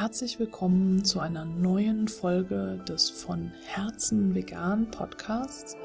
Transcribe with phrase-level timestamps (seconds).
[0.00, 5.76] Herzlich willkommen zu einer neuen Folge des von Herzen vegan Podcasts,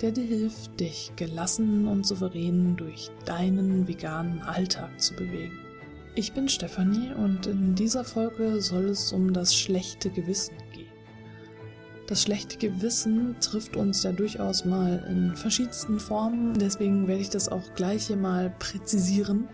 [0.00, 5.56] der dir hilft, dich gelassen und souverän durch deinen veganen Alltag zu bewegen.
[6.16, 10.90] Ich bin Stefanie und in dieser Folge soll es um das schlechte Gewissen gehen.
[12.08, 17.48] Das schlechte Gewissen trifft uns ja durchaus mal in verschiedensten Formen, deswegen werde ich das
[17.48, 19.48] auch gleich hier mal präzisieren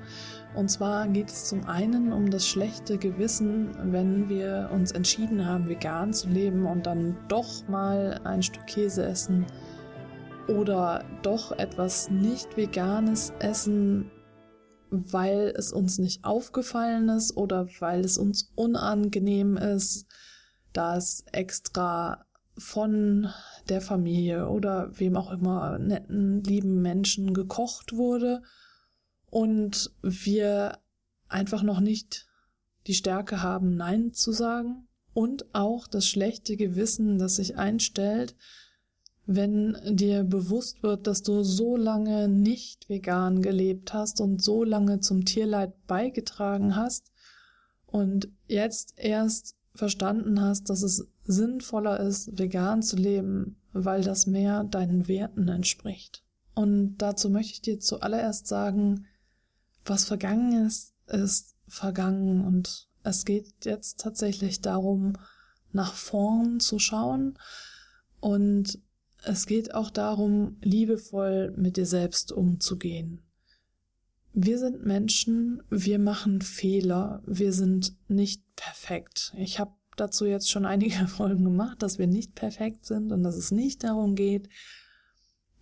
[0.54, 5.68] und zwar geht es zum einen um das schlechte Gewissen, wenn wir uns entschieden haben,
[5.68, 9.46] vegan zu leben und dann doch mal ein Stück Käse essen
[10.48, 14.10] oder doch etwas nicht veganes essen,
[14.91, 20.06] weil es uns nicht aufgefallen ist oder weil es uns unangenehm ist,
[20.72, 22.24] da es extra
[22.58, 23.28] von
[23.69, 28.42] der Familie oder wem auch immer netten, lieben Menschen gekocht wurde
[29.31, 30.78] und wir
[31.28, 32.27] einfach noch nicht
[32.86, 38.37] die Stärke haben, Nein zu sagen und auch das schlechte Gewissen, das sich einstellt,
[39.27, 45.00] wenn dir bewusst wird, dass du so lange nicht vegan gelebt hast und so lange
[45.00, 47.12] zum Tierleid beigetragen hast
[47.87, 54.65] und jetzt erst verstanden hast, dass es sinnvoller ist, vegan zu leben, weil das mehr
[54.65, 56.25] deinen Werten entspricht.
[56.55, 59.06] Und dazu möchte ich dir zuallererst sagen,
[59.84, 65.14] was vergangen ist, ist vergangen und es geht jetzt tatsächlich darum,
[65.72, 67.39] nach vorn zu schauen
[68.20, 68.78] und
[69.22, 73.22] es geht auch darum, liebevoll mit dir selbst umzugehen.
[74.33, 79.33] Wir sind Menschen, wir machen Fehler, wir sind nicht perfekt.
[79.37, 83.37] Ich habe dazu jetzt schon einige Folgen gemacht, dass wir nicht perfekt sind und dass
[83.37, 84.48] es nicht darum geht,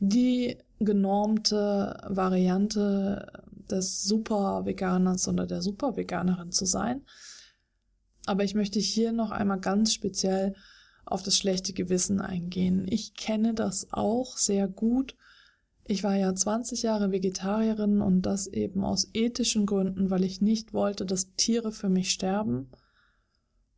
[0.01, 7.03] die genormte Variante des Super-Veganers oder der Super-Veganerin zu sein.
[8.27, 10.55] Aber ich möchte hier noch einmal ganz speziell
[11.05, 12.87] auf das schlechte Gewissen eingehen.
[12.89, 15.17] Ich kenne das auch sehr gut.
[15.87, 20.75] Ich war ja 20 Jahre Vegetarierin und das eben aus ethischen Gründen, weil ich nicht
[20.75, 22.71] wollte, dass Tiere für mich sterben.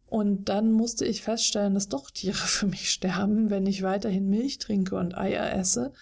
[0.07, 4.59] Und dann musste ich feststellen, dass doch Tiere für mich sterben, wenn ich weiterhin Milch
[4.59, 5.93] trinke und Eier esse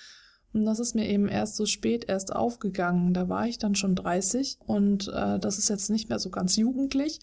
[0.52, 3.12] und das ist mir eben erst so spät erst aufgegangen.
[3.12, 6.56] Da war ich dann schon 30 und äh, das ist jetzt nicht mehr so ganz
[6.56, 7.20] jugendlich.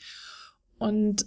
[0.78, 1.26] Und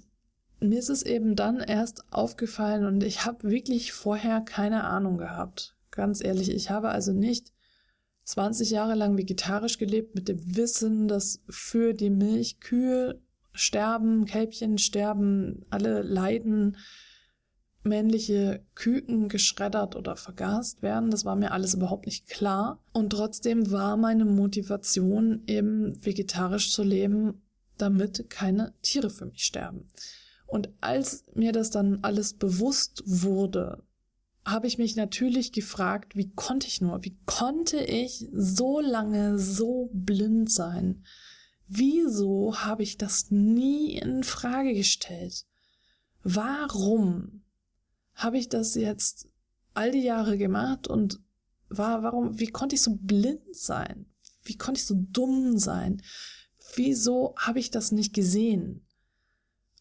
[0.61, 5.77] mir ist es eben dann erst aufgefallen und ich habe wirklich vorher keine Ahnung gehabt.
[5.91, 7.53] Ganz ehrlich, ich habe also nicht
[8.25, 13.21] 20 Jahre lang vegetarisch gelebt mit dem Wissen, dass für die Milch Kühe
[13.53, 16.77] sterben, Kälbchen sterben, alle leiden,
[17.88, 21.10] männliche Küken geschreddert oder vergast werden.
[21.10, 22.82] Das war mir alles überhaupt nicht klar.
[22.93, 27.43] Und trotzdem war meine Motivation, eben vegetarisch zu leben,
[27.76, 29.88] damit keine Tiere für mich sterben.
[30.47, 33.82] Und als mir das dann alles bewusst wurde,
[34.44, 39.91] habe ich mich natürlich gefragt, wie konnte ich nur, wie konnte ich so lange so
[39.93, 41.05] blind sein?
[41.66, 45.44] Wieso habe ich das nie in Frage gestellt?
[46.22, 47.43] Warum
[48.19, 49.29] habe ich das jetzt
[49.75, 51.21] all die Jahre gemacht und
[51.69, 54.06] war, warum, wie konnte ich so blind sein?
[54.43, 56.03] Wie konnte ich so dumm sein?
[56.75, 58.87] Wieso habe ich das nicht gesehen?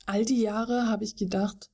[0.05, 1.71] All die Jahre habe ich gedacht,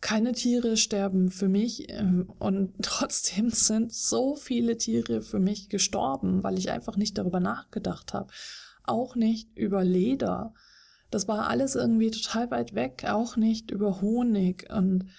[0.00, 6.42] keine Tiere sterben für mich ähm, und trotzdem sind so viele Tiere für mich gestorben,
[6.42, 8.32] weil ich einfach nicht darüber nachgedacht habe.
[8.84, 10.54] Auch nicht über Leder.
[11.10, 15.10] Das war alles irgendwie total weit weg, auch nicht über Honig und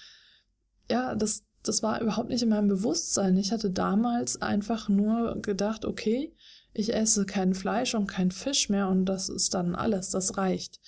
[0.90, 3.38] ja, das, das war überhaupt nicht in meinem Bewusstsein.
[3.38, 6.34] Ich hatte damals einfach nur gedacht, okay,
[6.74, 10.80] ich esse kein Fleisch und kein Fisch mehr und das ist dann alles, das reicht.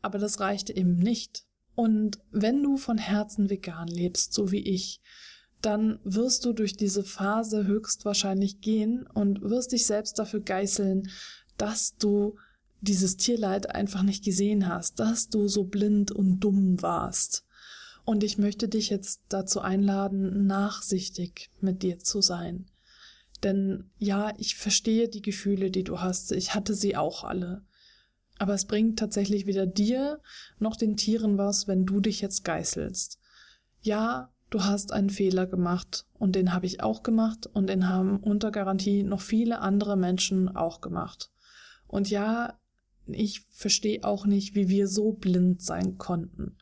[0.00, 1.44] Aber das reichte eben nicht.
[1.74, 5.00] Und wenn du von Herzen vegan lebst, so wie ich,
[5.62, 11.08] dann wirst du durch diese Phase höchstwahrscheinlich gehen und wirst dich selbst dafür geißeln,
[11.56, 12.36] dass du
[12.80, 17.44] dieses Tierleid einfach nicht gesehen hast, dass du so blind und dumm warst.
[18.04, 22.66] Und ich möchte dich jetzt dazu einladen, nachsichtig mit dir zu sein.
[23.42, 26.32] Denn ja, ich verstehe die Gefühle, die du hast.
[26.32, 27.64] Ich hatte sie auch alle.
[28.38, 30.20] Aber es bringt tatsächlich weder dir
[30.58, 33.18] noch den Tieren was, wenn du dich jetzt geißelst.
[33.80, 38.18] Ja, du hast einen Fehler gemacht und den habe ich auch gemacht und den haben
[38.18, 41.30] unter Garantie noch viele andere Menschen auch gemacht.
[41.86, 42.58] Und ja,
[43.06, 46.56] ich verstehe auch nicht, wie wir so blind sein konnten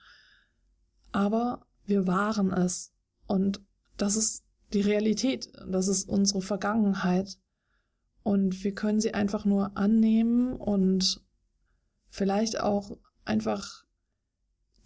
[1.12, 2.92] aber wir waren es.
[3.26, 3.62] Und
[3.96, 7.38] das ist die Realität, das ist unsere Vergangenheit.
[8.22, 11.24] Und wir können sie einfach nur annehmen und
[12.08, 13.84] vielleicht auch einfach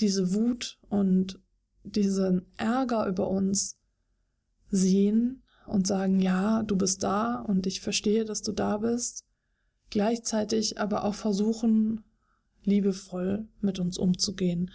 [0.00, 1.40] diese Wut und
[1.82, 3.76] diesen Ärger über uns
[4.70, 9.24] sehen und sagen, ja, du bist da und ich verstehe, dass du da bist,
[9.90, 12.04] gleichzeitig aber auch versuchen,
[12.62, 14.70] liebevoll mit uns umzugehen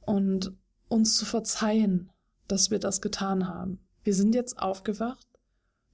[0.00, 0.56] und
[0.92, 2.10] uns zu verzeihen,
[2.46, 3.80] dass wir das getan haben.
[4.04, 5.26] Wir sind jetzt aufgewacht,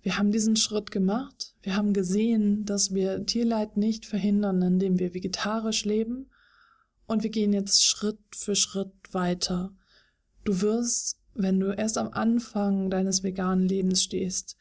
[0.02, 5.14] wir haben diesen Schritt gemacht, wir haben gesehen, dass wir Tierleid nicht verhindern, indem wir
[5.14, 6.30] vegetarisch leben,
[7.06, 9.72] und wir gehen jetzt Schritt für Schritt weiter.
[10.44, 14.56] Du wirst, wenn du erst am Anfang deines veganen Lebens stehst,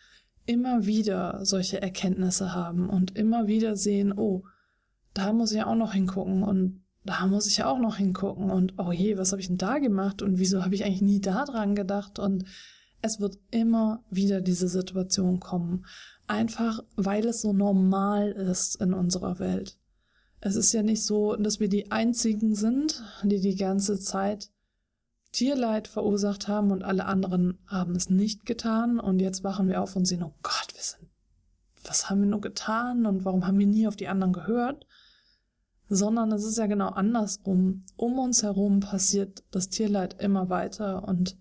[0.45, 4.45] immer wieder solche Erkenntnisse haben und immer wieder sehen, oh,
[5.13, 8.91] da muss ich auch noch hingucken und da muss ich auch noch hingucken und oh
[8.91, 11.73] je, was habe ich denn da gemacht und wieso habe ich eigentlich nie da dran
[11.73, 12.43] gedacht und
[13.01, 15.85] es wird immer wieder diese Situation kommen,
[16.27, 19.77] einfach weil es so normal ist in unserer Welt.
[20.41, 24.51] Es ist ja nicht so, dass wir die einzigen sind, die die ganze Zeit
[25.31, 29.95] Tierleid verursacht haben und alle anderen haben es nicht getan und jetzt wachen wir auf
[29.95, 31.09] und sehen, oh Gott, wir sind,
[31.83, 34.85] was haben wir nur getan und warum haben wir nie auf die anderen gehört?
[35.89, 37.85] Sondern es ist ja genau andersrum.
[37.95, 41.37] Um uns herum passiert das Tierleid immer weiter und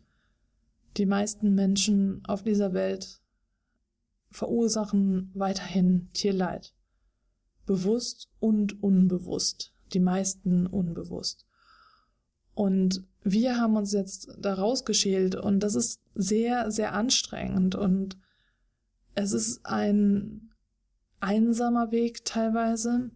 [0.96, 3.20] die meisten Menschen auf dieser Welt
[4.30, 6.74] verursachen weiterhin Tierleid.
[7.66, 9.72] Bewusst und unbewusst.
[9.92, 11.46] Die meisten unbewusst.
[12.54, 18.16] Und wir haben uns jetzt da rausgeschält und das ist sehr, sehr anstrengend und
[19.14, 20.52] es ist ein
[21.20, 23.10] einsamer Weg teilweise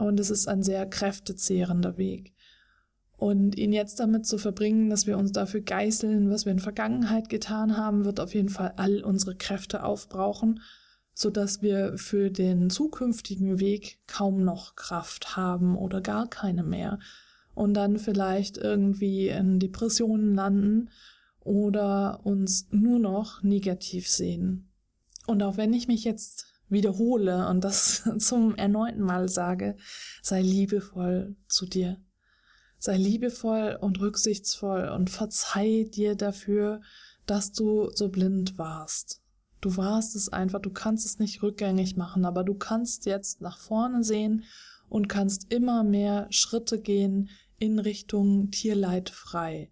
[0.00, 2.32] und es ist ein sehr kräftezehrender Weg.
[3.16, 7.28] Und ihn jetzt damit zu verbringen, dass wir uns dafür geißeln, was wir in Vergangenheit
[7.28, 10.60] getan haben, wird auf jeden Fall all unsere Kräfte aufbrauchen,
[11.12, 16.98] so dass wir für den zukünftigen Weg kaum noch Kraft haben oder gar keine mehr
[17.54, 20.88] und dann vielleicht irgendwie in Depressionen landen
[21.40, 24.70] oder uns nur noch negativ sehen.
[25.26, 29.76] Und auch wenn ich mich jetzt wiederhole und das zum erneuten Mal sage,
[30.22, 32.00] sei liebevoll zu dir.
[32.78, 36.80] Sei liebevoll und rücksichtsvoll und verzeih dir dafür,
[37.26, 39.20] dass du so blind warst.
[39.60, 43.58] Du warst es einfach, du kannst es nicht rückgängig machen, aber du kannst jetzt nach
[43.58, 44.44] vorne sehen
[44.88, 47.28] und kannst immer mehr Schritte gehen
[47.58, 49.70] in Richtung Tierleid frei.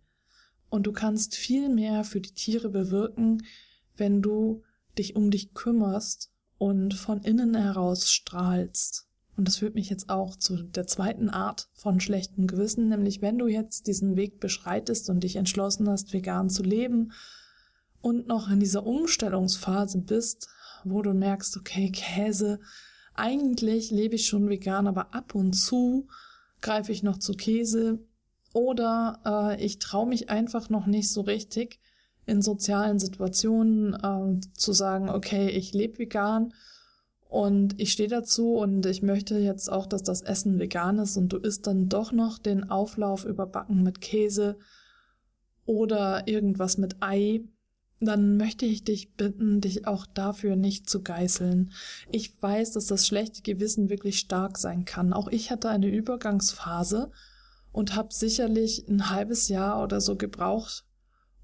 [0.68, 3.42] Und du kannst viel mehr für die Tiere bewirken,
[3.96, 4.62] wenn du
[4.98, 9.06] dich um dich kümmerst und von innen heraus strahlst.
[9.36, 13.38] Und das führt mich jetzt auch zu der zweiten Art von schlechtem Gewissen, nämlich wenn
[13.38, 17.12] du jetzt diesen Weg beschreitest und dich entschlossen hast, vegan zu leben
[18.00, 20.48] und noch in dieser Umstellungsphase bist,
[20.84, 22.58] wo du merkst, okay, Käse,
[23.14, 26.08] eigentlich lebe ich schon vegan, aber ab und zu
[26.60, 28.00] greife ich noch zu Käse
[28.52, 31.80] oder äh, ich traue mich einfach noch nicht so richtig
[32.28, 36.52] in sozialen Situationen äh, zu sagen, okay, ich lebe vegan
[37.28, 41.30] und ich stehe dazu und ich möchte jetzt auch, dass das Essen vegan ist und
[41.32, 44.58] du isst dann doch noch den Auflauf überbacken mit Käse
[45.64, 47.42] oder irgendwas mit Ei,
[48.00, 51.72] dann möchte ich dich bitten, dich auch dafür nicht zu geißeln.
[52.10, 55.12] Ich weiß, dass das schlechte Gewissen wirklich stark sein kann.
[55.12, 57.10] Auch ich hatte eine Übergangsphase
[57.72, 60.84] und habe sicherlich ein halbes Jahr oder so gebraucht,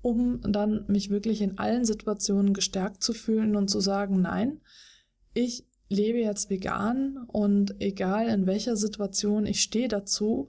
[0.05, 4.61] um dann mich wirklich in allen Situationen gestärkt zu fühlen und zu sagen, nein,
[5.33, 10.49] ich lebe jetzt vegan und egal in welcher Situation ich stehe dazu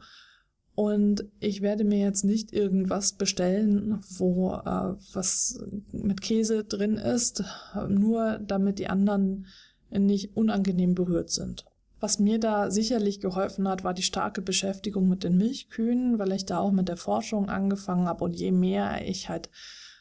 [0.75, 5.57] und ich werde mir jetzt nicht irgendwas bestellen, wo äh, was
[5.93, 7.41] mit Käse drin ist,
[7.87, 9.45] nur damit die anderen
[9.89, 11.63] nicht unangenehm berührt sind.
[11.99, 16.45] Was mir da sicherlich geholfen hat, war die starke Beschäftigung mit den Milchkühen, weil ich
[16.45, 19.49] da auch mit der Forschung angefangen habe und je mehr ich halt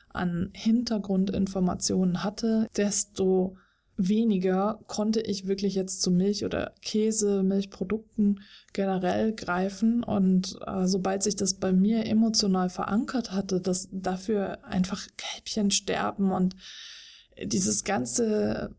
[0.09, 3.57] an Hintergrundinformationen hatte, desto
[3.97, 8.41] weniger konnte ich wirklich jetzt zu Milch oder Käse, Milchprodukten
[8.73, 10.03] generell greifen.
[10.03, 16.33] Und äh, sobald sich das bei mir emotional verankert hatte, dass dafür einfach Kälbchen sterben
[16.33, 16.57] und
[17.43, 18.75] dieses ganze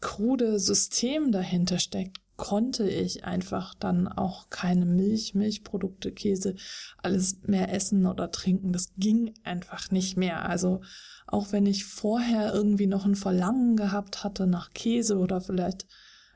[0.00, 6.56] krude System dahinter steckt, konnte ich einfach dann auch keine Milch, Milchprodukte, Käse,
[6.98, 8.72] alles mehr essen oder trinken.
[8.72, 10.48] Das ging einfach nicht mehr.
[10.48, 10.80] Also
[11.26, 15.86] auch wenn ich vorher irgendwie noch ein Verlangen gehabt hatte nach Käse oder vielleicht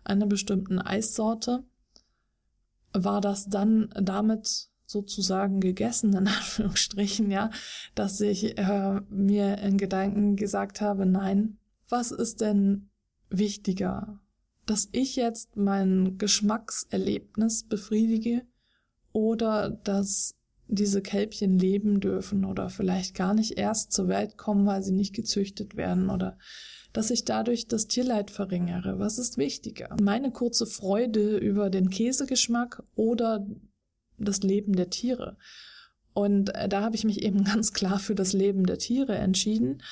[0.04, 1.64] einer bestimmten Eissorte,
[2.92, 7.50] war das dann damit sozusagen gegessen, in Anführungsstrichen, ja,
[7.94, 12.90] dass ich äh, mir in Gedanken gesagt habe, nein, was ist denn
[13.30, 14.20] wichtiger?
[14.68, 18.42] Dass ich jetzt mein Geschmackserlebnis befriedige
[19.12, 20.34] oder dass
[20.66, 25.14] diese Kälbchen leben dürfen oder vielleicht gar nicht erst zur Welt kommen, weil sie nicht
[25.14, 26.36] gezüchtet werden oder
[26.92, 28.98] dass ich dadurch das Tierleid verringere.
[28.98, 29.96] Was ist wichtiger?
[30.02, 33.46] Meine kurze Freude über den Käsegeschmack oder
[34.18, 35.38] das Leben der Tiere?
[36.12, 39.82] Und äh, da habe ich mich eben ganz klar für das Leben der Tiere entschieden.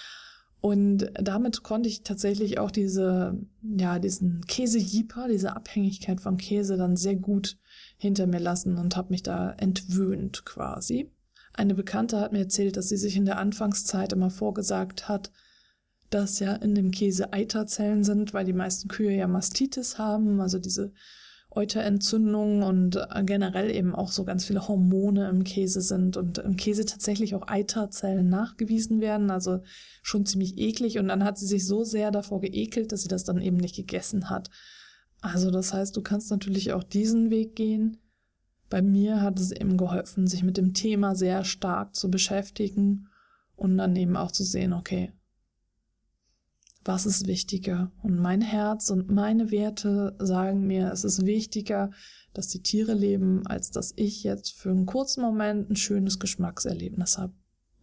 [0.61, 6.97] Und damit konnte ich tatsächlich auch diese, ja, diesen Käsejieper, diese Abhängigkeit von Käse dann
[6.97, 7.59] sehr gut
[7.99, 11.11] hinter mir lassen und habe mich da entwöhnt quasi.
[11.53, 15.31] Eine Bekannte hat mir erzählt, dass sie sich in der Anfangszeit immer vorgesagt hat,
[16.11, 20.59] dass ja in dem Käse Eiterzellen sind, weil die meisten Kühe ja Mastitis haben, also
[20.59, 20.93] diese
[21.57, 26.85] Euterentzündung und generell eben auch so ganz viele Hormone im Käse sind und im Käse
[26.85, 29.61] tatsächlich auch Eiterzellen nachgewiesen werden, also
[30.03, 33.25] schon ziemlich eklig und dann hat sie sich so sehr davor geekelt, dass sie das
[33.25, 34.51] dann eben nicht gegessen hat.
[35.21, 37.99] Also das heißt, du kannst natürlich auch diesen Weg gehen.
[38.69, 43.09] Bei mir hat es eben geholfen, sich mit dem Thema sehr stark zu beschäftigen
[43.55, 45.13] und dann eben auch zu sehen, okay,
[46.87, 47.91] was ist wichtiger?
[48.03, 51.91] Und mein Herz und meine Werte sagen mir, es ist wichtiger,
[52.33, 57.19] dass die Tiere leben, als dass ich jetzt für einen kurzen Moment ein schönes Geschmackserlebnis
[57.19, 57.33] habe.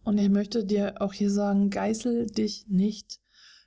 [0.04, 3.20] Und ich möchte dir auch hier sagen, geißel dich nicht.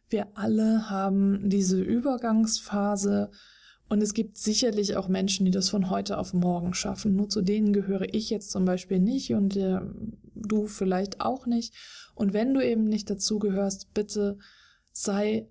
[0.09, 3.29] Wir alle haben diese Übergangsphase
[3.89, 7.15] und es gibt sicherlich auch Menschen, die das von heute auf morgen schaffen.
[7.15, 9.79] Nur zu denen gehöre ich jetzt zum Beispiel nicht und äh,
[10.35, 11.73] du vielleicht auch nicht.
[12.15, 14.37] Und wenn du eben nicht dazu gehörst, bitte
[14.97, 15.47] sei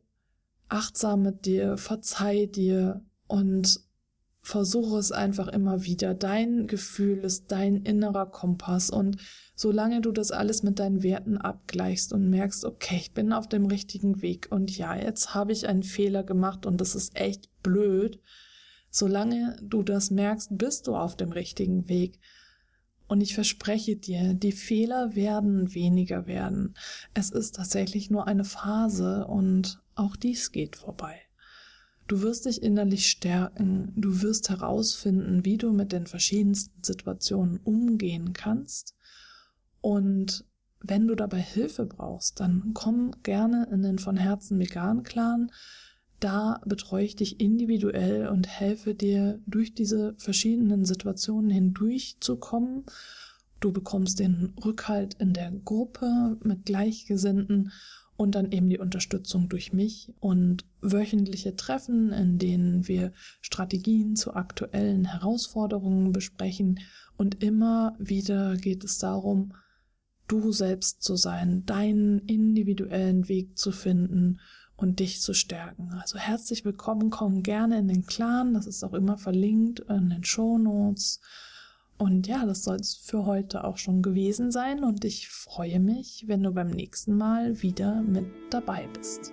[0.68, 3.80] achtsam mit dir, verzeih dir und
[4.42, 6.14] versuche es einfach immer wieder.
[6.14, 9.18] Dein Gefühl ist dein innerer Kompass und
[9.54, 13.66] solange du das alles mit deinen Werten abgleichst und merkst, okay, ich bin auf dem
[13.66, 18.20] richtigen Weg und ja, jetzt habe ich einen Fehler gemacht und das ist echt blöd,
[18.90, 22.18] solange du das merkst, bist du auf dem richtigen Weg.
[23.08, 26.74] Und ich verspreche dir, die Fehler werden weniger werden.
[27.14, 31.20] Es ist tatsächlich nur eine Phase und auch dies geht vorbei.
[32.08, 38.32] Du wirst dich innerlich stärken, du wirst herausfinden, wie du mit den verschiedensten Situationen umgehen
[38.32, 38.94] kannst.
[39.80, 40.44] Und
[40.80, 45.50] wenn du dabei Hilfe brauchst, dann komm gerne in den von Herzen vegan Clan.
[46.20, 52.84] Da betreue ich dich individuell und helfe dir, durch diese verschiedenen Situationen hindurchzukommen.
[53.60, 57.72] Du bekommst den Rückhalt in der Gruppe mit Gleichgesinnten
[58.16, 64.34] und dann eben die Unterstützung durch mich und wöchentliche Treffen, in denen wir Strategien zu
[64.34, 66.80] aktuellen Herausforderungen besprechen.
[67.18, 69.52] Und immer wieder geht es darum,
[70.28, 74.40] du selbst zu sein, deinen individuellen Weg zu finden
[74.76, 75.92] und dich zu stärken.
[76.00, 80.24] Also herzlich willkommen, komm gerne in den Clan, das ist auch immer verlinkt in den
[80.24, 81.20] Show Notes.
[81.98, 86.24] Und ja, das soll es für heute auch schon gewesen sein und ich freue mich,
[86.26, 89.32] wenn du beim nächsten Mal wieder mit dabei bist.